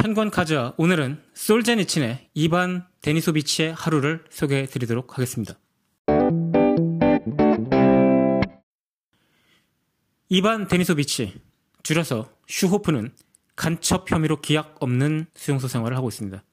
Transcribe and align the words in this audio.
천권 0.00 0.30
가자 0.30 0.74
오늘은 0.76 1.20
솔제니친의 1.34 2.30
이반 2.32 2.86
데니소비치의 3.00 3.74
하루를 3.74 4.22
소개해 4.30 4.66
드리도록 4.66 5.14
하겠습니다. 5.18 5.58
이반 10.28 10.68
데니소비치, 10.68 11.40
줄여서 11.82 12.30
슈호프는 12.46 13.12
간첩 13.56 14.08
혐의로 14.08 14.40
기약 14.40 14.76
없는 14.78 15.26
수용소 15.34 15.66
생활을 15.66 15.96
하고 15.96 16.06
있습니다. 16.06 16.44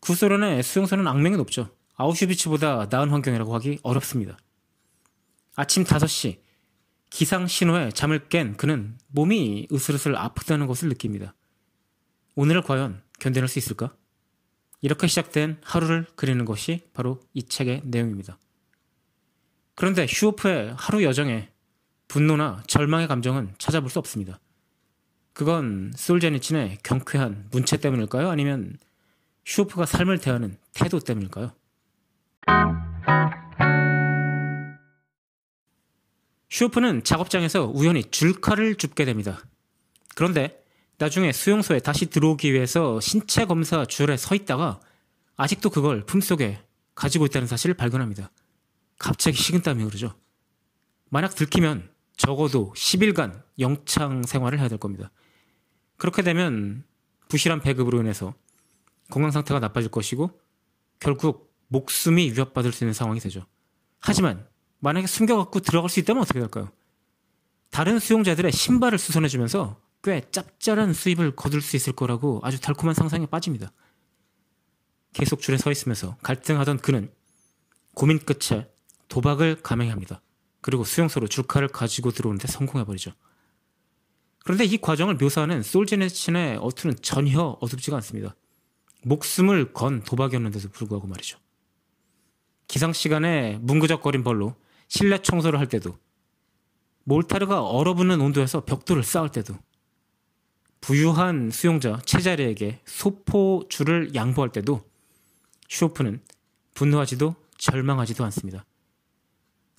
구소련의 0.00 0.62
수용소는 0.62 1.06
악명이 1.06 1.36
높죠. 1.36 1.76
아우슈비츠보다 1.96 2.88
나은 2.90 3.10
환경이라고 3.10 3.54
하기 3.56 3.80
어렵습니다. 3.82 4.38
아침 5.56 5.84
5시 5.84 6.38
기상 7.10 7.46
신호에 7.46 7.90
잠을 7.90 8.30
깬 8.30 8.56
그는 8.56 8.96
몸이 9.08 9.68
으슬으슬 9.70 10.16
아프다는 10.16 10.66
것을 10.66 10.88
느낍니다. 10.88 11.34
오늘을 12.36 12.62
과연 12.62 13.02
견뎌낼 13.20 13.48
수 13.48 13.58
있을까? 13.58 13.94
이렇게 14.80 15.06
시작된 15.06 15.58
하루를 15.62 16.06
그리는 16.16 16.44
것이 16.44 16.82
바로 16.92 17.20
이 17.32 17.42
책의 17.42 17.82
내용입니다. 17.84 18.38
그런데 19.74 20.06
슈오프의 20.06 20.74
하루 20.76 21.02
여정에 21.02 21.50
분노나 22.08 22.62
절망의 22.66 23.08
감정은 23.08 23.54
찾아볼 23.58 23.90
수 23.90 23.98
없습니다. 23.98 24.40
그건 25.32 25.92
솔제니친의 25.96 26.78
경쾌한 26.82 27.48
문체 27.50 27.76
때문일까요? 27.76 28.30
아니면 28.30 28.78
슈오프가 29.44 29.86
삶을 29.86 30.18
대하는 30.18 30.56
태도 30.72 31.00
때문일까요? 31.00 31.52
슈오프는 36.50 37.02
작업장에서 37.02 37.64
우연히 37.66 38.04
줄칼을 38.04 38.76
줍게 38.76 39.04
됩니다. 39.04 39.40
그런데 40.14 40.63
나중에 40.98 41.32
수용소에 41.32 41.80
다시 41.80 42.06
들어오기 42.06 42.52
위해서 42.52 43.00
신체 43.00 43.44
검사 43.44 43.84
줄에 43.84 44.16
서 44.16 44.34
있다가 44.34 44.80
아직도 45.36 45.70
그걸 45.70 46.04
품속에 46.04 46.60
가지고 46.94 47.26
있다는 47.26 47.48
사실을 47.48 47.74
발견합니다. 47.74 48.30
갑자기 48.98 49.36
식은땀이 49.36 49.82
흐르죠. 49.82 50.14
만약 51.10 51.34
들키면 51.34 51.90
적어도 52.16 52.72
10일간 52.76 53.42
영창 53.58 54.22
생활을 54.22 54.60
해야 54.60 54.68
될 54.68 54.78
겁니다. 54.78 55.10
그렇게 55.96 56.22
되면 56.22 56.84
부실한 57.28 57.60
배급으로 57.60 58.00
인해서 58.00 58.34
건강 59.10 59.30
상태가 59.30 59.60
나빠질 59.60 59.90
것이고 59.90 60.40
결국 61.00 61.52
목숨이 61.68 62.32
위협받을 62.32 62.72
수 62.72 62.84
있는 62.84 62.94
상황이 62.94 63.18
되죠. 63.20 63.46
하지만 63.98 64.46
만약에 64.78 65.06
숨겨갖고 65.06 65.60
들어갈 65.60 65.90
수 65.90 65.98
있다면 66.00 66.22
어떻게 66.22 66.38
될까요? 66.38 66.70
다른 67.70 67.98
수용자들의 67.98 68.52
신발을 68.52 68.98
수선해주면서 68.98 69.80
꽤 70.04 70.20
짭짤한 70.30 70.92
수입을 70.92 71.34
거둘 71.34 71.62
수 71.62 71.76
있을 71.76 71.94
거라고 71.94 72.40
아주 72.44 72.60
달콤한 72.60 72.94
상상에 72.94 73.24
빠집니다. 73.24 73.72
계속 75.14 75.40
줄에 75.40 75.56
서 75.56 75.70
있으면서 75.70 76.16
갈등하던 76.22 76.78
그는 76.78 77.10
고민 77.94 78.18
끝에 78.18 78.68
도박을 79.08 79.62
감행합니다. 79.62 80.20
그리고 80.60 80.84
수용소로 80.84 81.26
줄카를 81.28 81.68
가지고 81.68 82.10
들어오는데 82.10 82.48
성공해버리죠. 82.48 83.12
그런데 84.44 84.64
이 84.64 84.76
과정을 84.76 85.14
묘사하는 85.14 85.62
솔제네친의 85.62 86.58
어투는 86.58 86.96
전혀 87.00 87.56
어둡지가 87.60 87.96
않습니다. 87.96 88.36
목숨을 89.04 89.72
건 89.72 90.02
도박이었는데도 90.02 90.68
불구하고 90.68 91.06
말이죠. 91.06 91.38
기상 92.68 92.92
시간에 92.92 93.58
뭉그적거린 93.62 94.22
벌로 94.22 94.54
실내 94.88 95.22
청소를 95.22 95.58
할 95.58 95.68
때도 95.68 95.98
몰타르가 97.04 97.62
얼어붙는 97.62 98.20
온도에서 98.20 98.64
벽돌을 98.64 99.02
쌓을 99.02 99.30
때도 99.30 99.56
부유한 100.84 101.50
수용자 101.50 102.00
체자리에게 102.04 102.80
소포줄을 102.84 104.14
양보할 104.14 104.52
때도 104.52 104.82
슈오프는 105.70 106.20
분노하지도 106.74 107.34
절망하지도 107.56 108.22
않습니다. 108.24 108.66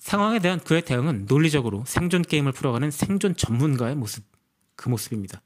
상황에 0.00 0.40
대한 0.40 0.58
그의 0.58 0.82
대응은 0.82 1.26
논리적으로 1.28 1.84
생존 1.86 2.22
게임을 2.22 2.50
풀어가는 2.50 2.90
생존 2.90 3.36
전문가의 3.36 3.94
모습, 3.94 4.24
그 4.74 4.88
모습입니다. 4.88 5.42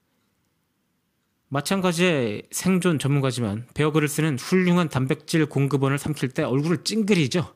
마찬가지의 1.48 2.44
생존 2.50 2.98
전문가지만 2.98 3.66
베어글을 3.74 4.08
쓰는 4.08 4.38
훌륭한 4.38 4.88
단백질 4.88 5.44
공급원을 5.44 5.98
삼킬 5.98 6.30
때 6.30 6.42
얼굴을 6.42 6.84
찡그리죠. 6.84 7.54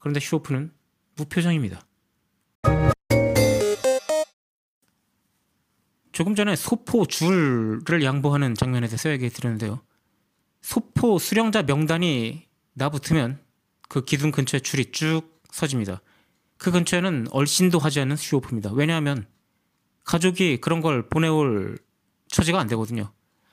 그런데 0.00 0.20
슈오프는 0.20 0.70
무표정입니다. 1.16 1.80
조금 6.16 6.34
전에 6.34 6.56
소포 6.56 7.04
줄을 7.04 8.02
양보하는 8.02 8.54
장면에 8.54 8.86
대해서 8.86 9.10
얘기 9.10 9.28
드렸는데요. 9.28 9.80
소포 10.62 11.18
수령자 11.18 11.64
명단이 11.64 12.46
나붙으면 12.72 13.38
그 13.90 14.02
기둥 14.02 14.30
근처에 14.30 14.60
줄이 14.60 14.90
쭉 14.92 15.24
서집니다. 15.50 16.00
그 16.56 16.70
근처에는 16.70 17.26
얼씬도 17.32 17.78
하지 17.78 18.00
않는 18.00 18.16
슈오프입니다. 18.16 18.72
왜냐하면 18.72 19.26
가족이 20.04 20.62
그런 20.62 20.80
걸 20.80 21.06
보내올 21.06 21.76
처지가 22.28 22.58
안 22.58 22.66
되거든요. 22.68 23.12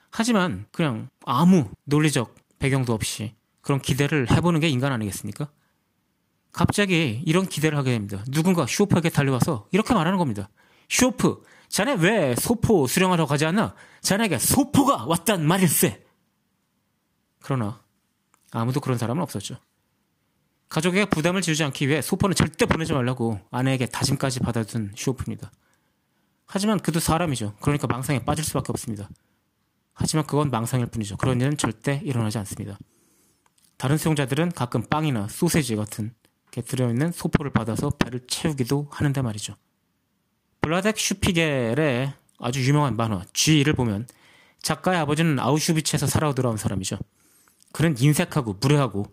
하지만 0.10 0.66
그냥 0.72 1.10
아무 1.26 1.70
논리적 1.84 2.34
배경도 2.60 2.94
없이 2.94 3.36
그런 3.60 3.82
기대를 3.82 4.32
해보는 4.32 4.62
게 4.62 4.70
인간 4.70 4.94
아니겠습니까? 4.94 5.52
갑자기 6.54 7.22
이런 7.26 7.46
기대를 7.46 7.78
하게 7.78 7.92
됩니다. 7.92 8.24
누군가 8.32 8.66
슈오프에게 8.66 9.10
달려와서 9.10 9.68
이렇게 9.74 9.94
말하는 9.94 10.18
겁니다. 10.18 10.48
슈오프, 10.94 11.42
자네 11.70 11.96
왜 11.96 12.36
소포 12.36 12.86
수령하러 12.86 13.26
가지 13.26 13.46
않나? 13.46 13.74
자네에게 14.02 14.38
소포가 14.38 15.06
왔단 15.08 15.44
말일세. 15.44 16.06
그러나 17.42 17.82
아무도 18.52 18.80
그런 18.80 19.00
사람은 19.00 19.24
없었죠. 19.24 19.58
가족에게 20.70 21.06
부담을 21.06 21.42
지우지 21.42 21.64
않기 21.64 21.88
위해 21.88 22.04
소포는 22.04 22.36
절대 22.36 22.68
보내지 22.68 22.94
말라고 22.94 23.40
아내에게 23.50 23.88
다짐까지 23.88 24.42
받아둔 24.42 24.92
슈오프입니다. 24.96 25.52
하지만 26.46 26.80
그도 26.80 27.00
사람이죠. 27.00 27.56
그러니까 27.60 27.88
망상에 27.88 28.24
빠질 28.24 28.46
수밖에 28.46 28.68
없습니다. 28.72 29.10
하지만 29.96 30.28
그건 30.28 30.52
망상일 30.52 30.86
뿐이죠. 30.86 31.18
그런 31.18 31.42
일은 31.42 31.58
절대 31.58 32.02
일어나지 32.04 32.38
않습니다. 32.38 32.78
다른 33.78 33.98
수용자들은 33.98 34.52
가끔 34.52 34.84
빵이나 34.84 35.28
소세지 35.28 35.76
같은 35.76 36.14
게 36.52 36.62
들어있는 36.62 37.14
소포를 37.14 37.52
받아서 37.52 37.90
배를 37.90 38.28
채우기도 38.28 38.90
하는데 38.92 39.22
말이죠. 39.24 39.56
블라덱 40.64 40.98
슈피겔의 40.98 42.14
아주 42.40 42.64
유명한 42.66 42.96
만화 42.96 43.22
G를 43.34 43.74
보면 43.74 44.08
작가의 44.62 44.98
아버지는 44.98 45.38
아우슈비츠에서 45.38 46.08
살아 46.08 46.34
돌아온 46.34 46.56
사람이죠. 46.56 46.98
그는 47.74 47.96
인색하고 48.00 48.58
무례하고 48.62 49.06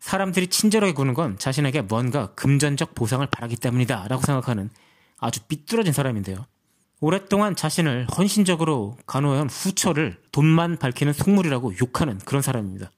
사람들이 0.00 0.48
친절하게 0.48 0.92
구는 0.92 1.14
건 1.14 1.38
자신에게 1.38 1.82
뭔가 1.82 2.34
금전적 2.34 2.94
보상을 2.94 3.26
바라기 3.26 3.56
때문이다 3.56 4.06
라고 4.08 4.22
생각하는 4.22 4.68
아주 5.18 5.40
삐뚤어진 5.48 5.94
사람인데요. 5.94 6.44
오랫동안 7.00 7.56
자신을 7.56 8.06
헌신적으로 8.16 8.98
간호해온 9.06 9.48
후처를 9.48 10.20
돈만 10.30 10.76
밝히는 10.76 11.14
속물이라고 11.14 11.72
욕하는 11.80 12.18
그런 12.18 12.42
사람입니다. 12.42 12.90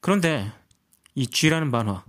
그런데 0.00 0.52
이 1.16 1.26
G라는 1.26 1.72
만화 1.72 2.04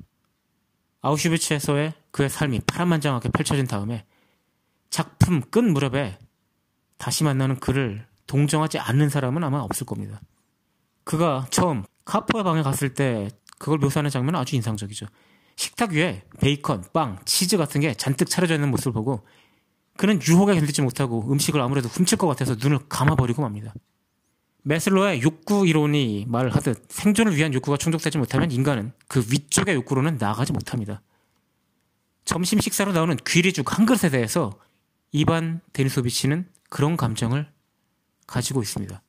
아우슈비츠에서의 1.01 1.93
그의 2.11 2.29
삶이 2.29 2.61
파란만장하게 2.67 3.29
펼쳐진 3.29 3.65
다음에 3.65 4.05
작품 4.93 5.41
끝 5.41 5.57
무렵에 5.57 6.19
다시 6.99 7.23
만나는 7.23 7.59
그를 7.59 8.05
동정하지 8.27 8.77
않는 8.77 9.09
사람은 9.09 9.43
아마 9.43 9.57
없을 9.57 9.87
겁니다. 9.87 10.21
그가 11.03 11.47
처음 11.49 11.83
카포의 12.05 12.43
방에 12.43 12.61
갔을 12.61 12.93
때 12.93 13.27
그걸 13.57 13.79
묘사하는 13.79 14.11
장면은 14.11 14.39
아주 14.39 14.55
인상적이죠. 14.55 15.07
식탁 15.55 15.93
위에 15.93 16.21
베이컨, 16.39 16.83
빵, 16.93 17.17
치즈 17.25 17.57
같은 17.57 17.81
게 17.81 17.95
잔뜩 17.95 18.29
차려져 18.29 18.53
있는 18.53 18.69
모습을 18.69 18.91
보고 18.93 19.25
그는 19.97 20.19
유혹에 20.27 20.53
견디지 20.53 20.83
못하고 20.83 21.27
음식을 21.31 21.59
아무래도 21.59 21.89
훔칠 21.89 22.19
것 22.19 22.27
같아서 22.27 22.53
눈을 22.53 22.77
감아버리고 22.87 23.41
맙니다. 23.41 23.73
메슬로의 24.61 25.23
욕구 25.23 25.65
이론이 25.67 26.25
말하듯 26.27 26.85
생존을 26.89 27.35
위한 27.35 27.51
욕구가 27.55 27.77
충족되지 27.77 28.19
못하면 28.19 28.51
인간은 28.51 28.93
그 29.07 29.25
위쪽의 29.31 29.73
욕구로는 29.73 30.17
나아가지 30.19 30.53
못합니다. 30.53 31.01
점심 32.25 32.59
식사로 32.59 32.91
나오는 32.93 33.17
귀리죽 33.25 33.75
한 33.75 33.87
그릇에 33.87 34.11
대해서 34.11 34.51
이반 35.13 35.61
데니소비치는 35.71 36.49
그런 36.69 36.97
감정을 36.97 37.49
가지고 38.27 38.61
있습니다. 38.61 39.01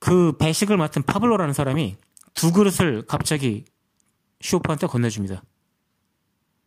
그 0.00 0.36
배식을 0.38 0.76
맡은 0.76 1.02
파블로라는 1.02 1.54
사람이 1.54 1.96
두 2.32 2.52
그릇을 2.52 3.06
갑자기 3.06 3.64
슈오프한테 4.40 4.86
건네줍니다. 4.86 5.42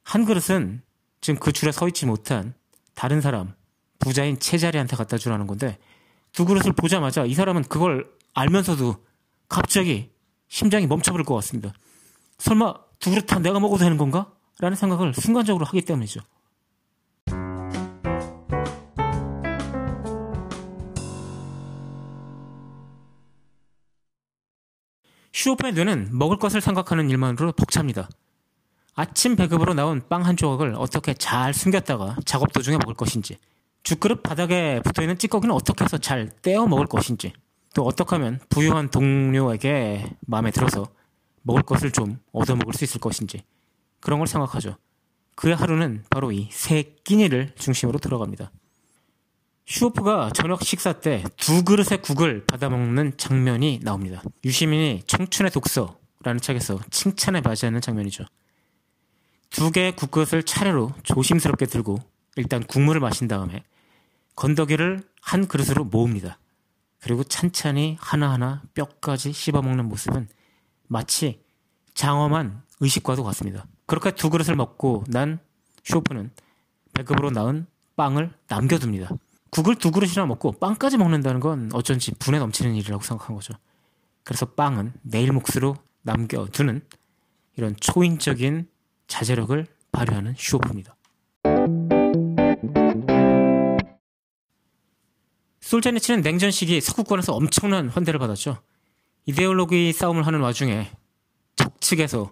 한 0.03 0.25
그릇은 0.25 0.81
지금 1.19 1.39
그 1.39 1.51
줄에 1.51 1.71
서 1.71 1.87
있지 1.87 2.05
못한 2.05 2.53
다른 2.93 3.19
사람, 3.19 3.53
부자인 3.99 4.39
채자리한테 4.39 4.95
갖다 4.95 5.17
주라는 5.17 5.47
건데 5.47 5.77
두 6.31 6.45
그릇을 6.45 6.71
보자마자 6.71 7.25
이 7.25 7.33
사람은 7.33 7.63
그걸 7.63 8.09
알면서도 8.33 9.03
갑자기 9.49 10.11
심장이 10.47 10.87
멈춰버릴 10.87 11.25
것 11.25 11.33
같습니다. 11.35 11.73
설마 12.37 12.75
두 12.99 13.09
그릇 13.09 13.25
다 13.25 13.39
내가 13.39 13.59
먹어도 13.59 13.83
되는 13.83 13.97
건가? 13.97 14.31
라는 14.59 14.75
생각을 14.75 15.13
순간적으로 15.13 15.65
하기 15.65 15.81
때문이죠. 15.81 16.21
뇌는 25.73 26.09
먹을 26.13 26.37
것을 26.37 26.61
생각하는 26.61 27.09
일만으로 27.09 27.51
벅찹니다. 27.51 28.09
아침 28.95 29.35
배급으로 29.35 29.75
나온 29.75 30.01
빵 30.09 30.25
한 30.25 30.35
조각을 30.35 30.73
어떻게 30.75 31.13
잘 31.13 31.53
숨겼다가 31.53 32.17
작업 32.25 32.51
도중에 32.51 32.77
먹을 32.77 32.95
것인지, 32.95 33.37
죽그릇 33.83 34.23
바닥에 34.23 34.81
붙어 34.83 35.03
있는 35.03 35.17
찌꺼기는 35.17 35.53
어떻게 35.53 35.83
해서 35.83 35.99
잘 35.99 36.31
떼어 36.41 36.65
먹을 36.65 36.87
것인지, 36.87 37.33
또 37.75 37.85
어떻게 37.85 38.15
하면 38.15 38.39
부유한 38.49 38.89
동료에게 38.89 40.09
마음에 40.21 40.49
들어서 40.49 40.87
먹을 41.43 41.61
것을 41.61 41.91
좀 41.91 42.19
얻어 42.31 42.55
먹을 42.55 42.73
수 42.73 42.83
있을 42.83 42.99
것인지, 42.99 43.43
그런 43.99 44.19
걸 44.19 44.27
생각하죠. 44.27 44.77
그의 45.35 45.55
하루는 45.55 46.03
바로 46.09 46.31
이 46.31 46.49
세 46.51 46.95
끼니를 47.03 47.53
중심으로 47.59 47.99
들어갑니다. 47.99 48.49
슈오프가 49.67 50.31
저녁 50.33 50.63
식사 50.63 50.93
때 50.93 51.23
두 51.35 51.63
그릇의 51.63 52.01
국을 52.01 52.45
받아먹는 52.45 53.17
장면이 53.17 53.81
나옵니다. 53.83 54.23
유시민이 54.45 55.03
청춘의 55.07 55.51
독서라는 55.51 56.39
책에서 56.41 56.79
칭찬에 56.89 57.41
맞이하는 57.41 57.81
장면이죠. 57.81 58.23
두 59.49 59.71
개의 59.71 59.95
국그릇을 59.95 60.43
차례로 60.43 60.93
조심스럽게 61.03 61.65
들고 61.65 61.97
일단 62.37 62.63
국물을 62.63 63.01
마신 63.01 63.27
다음에 63.27 63.63
건더기를 64.35 65.03
한 65.21 65.47
그릇으로 65.47 65.83
모읍니다. 65.83 66.39
그리고 66.99 67.23
찬찬히 67.25 67.97
하나하나 67.99 68.61
뼈까지 68.73 69.33
씹어먹는 69.33 69.85
모습은 69.85 70.29
마치 70.87 71.41
장엄한 71.93 72.63
의식과도 72.79 73.23
같습니다. 73.25 73.65
그렇게 73.85 74.11
두 74.11 74.29
그릇을 74.29 74.55
먹고 74.55 75.03
난 75.07 75.39
쇼프는 75.83 76.31
배급으로 76.93 77.31
나은 77.31 77.67
빵을 77.95 78.31
남겨둡니다. 78.47 79.09
국을 79.49 79.75
두 79.75 79.91
그릇이나 79.91 80.25
먹고 80.25 80.53
빵까지 80.53 80.97
먹는다는 80.97 81.39
건 81.39 81.69
어쩐지 81.73 82.11
분에 82.15 82.39
넘치는 82.39 82.75
일이라고 82.75 83.03
생각한 83.03 83.35
거죠. 83.35 83.53
그래서 84.23 84.45
빵은 84.45 84.93
내일 85.03 85.31
몫으로 85.31 85.75
남겨두는 86.03 86.81
이런 87.55 87.75
초인적인 87.79 88.67
자제력을 89.07 89.65
발휘하는 89.91 90.35
슈오프입니다. 90.37 90.95
솔제니치는 95.61 96.21
냉전 96.21 96.51
시기 96.51 96.79
서구권에서 96.79 97.33
엄청난 97.33 97.89
환대를 97.89 98.19
받았죠. 98.19 98.57
이데올로기 99.25 99.91
싸움을 99.91 100.25
하는 100.25 100.39
와중에 100.39 100.89
적측에서 101.57 102.31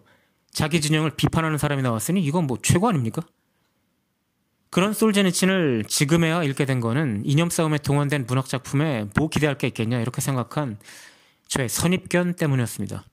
자기 0.52 0.80
진영을 0.80 1.12
비판하는 1.12 1.58
사람이 1.58 1.82
나왔으니 1.82 2.24
이건 2.24 2.48
뭐 2.48 2.58
최고 2.62 2.88
아닙니까? 2.88 3.22
그런 4.76 4.92
솔제니친을 4.92 5.86
지금에야 5.88 6.44
읽게 6.44 6.66
된 6.66 6.82
거는 6.82 7.22
이념 7.24 7.50
싸움에 7.50 7.78
동원된 7.78 8.26
문학 8.28 8.50
작품에 8.50 9.06
뭐 9.16 9.30
기대할 9.30 9.58
게 9.58 9.68
있겠냐 9.68 10.02
이렇게 10.02 10.20
생각한 10.20 10.78
저의 11.48 11.70
선입견 11.70 12.34
때문이었습니다. 12.34 13.06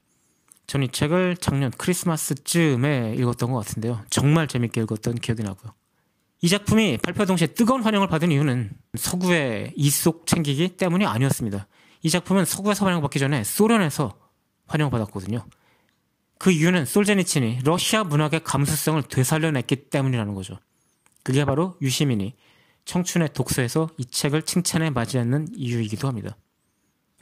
전 0.67 0.83
이 0.83 0.89
책을 0.89 1.37
작년 1.37 1.71
크리스마스쯤에 1.71 3.15
읽었던 3.17 3.53
것 3.53 3.59
같은데요. 3.65 4.01
정말 4.11 4.49
재밌게 4.49 4.81
읽었던 4.81 5.15
기억이 5.15 5.45
나고요. 5.45 5.73
이 6.41 6.49
작품이 6.49 6.99
발표 6.99 7.25
동시에 7.27 7.47
뜨거운 7.47 7.85
환영을 7.85 8.09
받은 8.09 8.33
이유는 8.33 8.73
서구의 8.99 9.73
이속 9.77 10.27
챙기기 10.27 10.71
때문이 10.71 11.07
아니었습니다. 11.07 11.69
이 12.03 12.11
작품은 12.11 12.45
서구에서 12.45 12.87
환영받기 12.87 13.21
전에 13.21 13.45
소련에서 13.45 14.19
환영받았거든요. 14.67 15.47
그 16.39 16.51
이유는 16.51 16.87
솔제니친이 16.87 17.61
러시아 17.63 18.03
문학의 18.03 18.43
감수성을 18.43 19.01
되살려냈기 19.05 19.91
때문이라는 19.91 20.35
거죠. 20.35 20.59
그게 21.23 21.45
바로 21.45 21.77
유시민이 21.81 22.35
청춘의 22.85 23.33
독서에서 23.33 23.89
이 23.97 24.05
책을 24.05 24.43
칭찬해 24.43 24.91
맞이하는 24.91 25.49
이유이기도 25.55 26.09
합니다. 26.09 26.37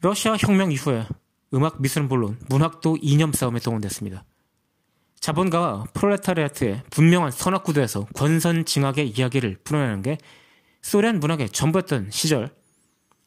러시아 0.01 0.37
혁명 0.37 0.73
이후에 0.73 1.07
음악 1.53 1.83
미술은 1.83 2.09
물론 2.09 2.39
문학도 2.49 2.99
이념 3.03 3.33
싸움에 3.33 3.61
동원됐습니다. 3.61 4.25
자본가와 5.21 5.85
프롤레타리아트의 5.93 6.85
분명한 6.91 7.31
선악구도에서 7.31 8.07
권선징악의 8.15 9.11
이야기를 9.11 9.59
풀어내는 9.65 10.03
게 10.03 10.19
소련 10.81 11.21
문학의 11.21 11.51
전부였던 11.51 12.11
시절 12.11 12.55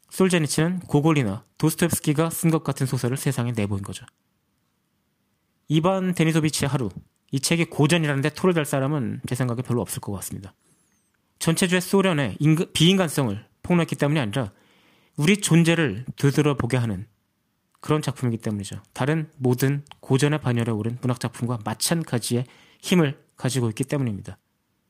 솔제니치는 0.09 0.79
고골이나 0.81 1.45
도스토옙스키가 1.57 2.29
쓴 2.31 2.49
것 2.49 2.63
같은 2.63 2.87
소설을 2.87 3.17
세상에 3.17 3.51
내보인 3.51 3.83
거죠. 3.83 4.05
이반 5.67 6.13
데니소비치의 6.13 6.69
하루 6.69 6.89
이 7.33 7.39
책이 7.39 7.65
고전이라는데 7.65 8.29
토를 8.29 8.53
달 8.53 8.63
사람은 8.63 9.21
제 9.27 9.33
생각에 9.33 9.63
별로 9.63 9.81
없을 9.81 9.99
것 9.99 10.11
같습니다. 10.13 10.53
전체주의 11.39 11.81
소련의 11.81 12.37
인간, 12.39 12.67
비인간성을 12.73 13.45
폭로했기 13.63 13.95
때문이 13.95 14.19
아니라 14.19 14.51
우리 15.17 15.37
존재를 15.37 16.05
되돌아보게 16.15 16.77
하는 16.77 17.07
그런 17.81 18.03
작품이기 18.03 18.37
때문이죠. 18.37 18.83
다른 18.93 19.31
모든 19.37 19.83
고전의 19.99 20.41
반열에 20.41 20.71
오른 20.71 20.99
문학 21.01 21.19
작품과 21.19 21.59
마찬가지의 21.65 22.45
힘을 22.81 23.19
가지고 23.35 23.67
있기 23.69 23.83
때문입니다. 23.83 24.37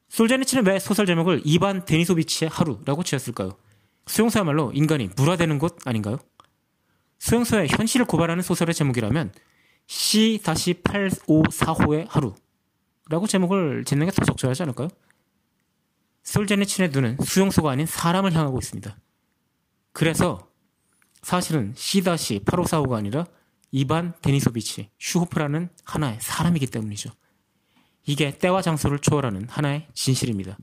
솔제니치는 0.10 0.68
왜 0.68 0.80
소설 0.80 1.06
제목을 1.06 1.42
이반 1.46 1.86
데니소비치의 1.86 2.50
하루라고 2.50 3.04
지었을까요? 3.04 3.58
수용소야말로 4.06 4.74
인간이 4.74 5.10
물화되는 5.16 5.60
곳 5.60 5.78
아닌가요? 5.86 6.20
수용소의 7.20 7.70
현실을 7.70 8.06
고발하는 8.06 8.44
소설의 8.44 8.76
제목이라면 8.76 9.32
C-8545의 9.88 12.08
하루라고 12.10 13.28
제목을 13.28 13.84
짓는 13.86 14.08
게 14.08 14.12
더 14.12 14.26
적절하지 14.26 14.64
않을까요? 14.64 14.90
솔제니친의 16.24 16.90
눈은 16.92 17.18
수용소가 17.24 17.72
아닌 17.72 17.86
사람을 17.86 18.34
향하고 18.34 18.58
있습니다. 18.60 18.98
그래서 19.92 20.50
사실은 21.22 21.74
C-8545가 21.76 22.94
아니라 22.94 23.26
이반 23.72 24.14
데니소비치, 24.22 24.90
슈호프라는 25.00 25.70
하나의 25.84 26.20
사람이기 26.22 26.68
때문이죠. 26.68 27.12
이게 28.06 28.38
때와 28.38 28.62
장소를 28.62 29.00
초월하는 29.00 29.48
하나의 29.50 29.88
진실입니다. 29.94 30.58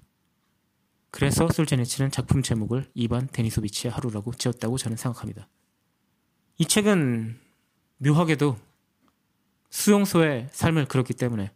그래서 1.10 1.48
솔제니친은 1.48 2.10
작품 2.10 2.42
제목을 2.42 2.88
이반 2.94 3.26
데니소비치의 3.28 3.92
하루라고 3.92 4.32
지었다고 4.32 4.78
저는 4.78 4.96
생각합니다. 4.96 5.48
이 6.58 6.66
책은 6.66 7.40
묘하게도 7.98 8.56
수용소의 9.70 10.48
삶을 10.52 10.86
그렸기 10.86 11.14
때문에 11.14 11.50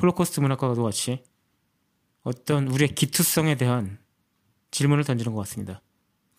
홀로코스트 0.00 0.40
문학과도 0.40 0.82
같이 0.82 1.22
어떤 2.22 2.68
우리의 2.68 2.94
기투성에 2.94 3.56
대한 3.56 3.98
질문을 4.70 5.04
던지는 5.04 5.32
것 5.32 5.40
같습니다. 5.42 5.80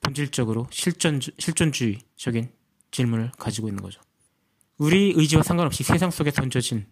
본질적으로 0.01 0.68
실존, 0.72 1.20
실존주의적인 1.22 2.51
질문을 2.92 3.32
가지고 3.38 3.68
있는 3.68 3.82
거죠. 3.82 4.01
우리 4.77 5.13
의지와 5.16 5.44
상관없이 5.44 5.84
세상 5.84 6.12
속에 6.12 6.32
던져진 6.32 6.86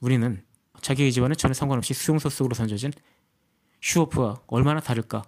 우리는 0.00 0.44
자기 0.80 1.04
의지와는 1.04 1.36
전혀 1.36 1.54
상관없이 1.54 1.94
수용소 1.94 2.28
속으로 2.28 2.54
던져진 2.54 2.92
슈호프와 3.80 4.42
얼마나 4.46 4.80
다를까 4.80 5.22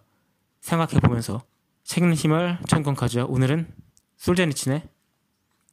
생각해 0.60 1.00
보면서 1.00 1.42
책임힘을 1.84 2.60
천건 2.66 2.94
가져 2.94 3.24
오늘은 3.26 3.72
솔제니친의 4.16 4.88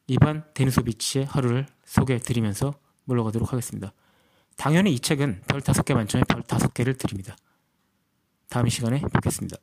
이반 0.07 0.45
데니소비치의 0.53 1.25
하루를 1.25 1.65
소개해 1.85 2.19
드리면서 2.19 2.73
물러가도록 3.05 3.53
하겠습니다. 3.53 3.93
당연히 4.57 4.93
이 4.93 4.99
책은 4.99 5.43
별 5.47 5.61
다섯 5.61 5.83
개 5.83 5.93
만점에 5.93 6.23
별 6.27 6.41
다섯 6.43 6.73
개를 6.73 6.97
드립니다. 6.97 7.35
다음 8.49 8.69
시간에 8.69 9.01
뵙겠습니다. 9.13 9.57